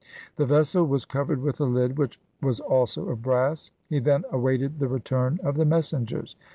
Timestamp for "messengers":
5.63-6.35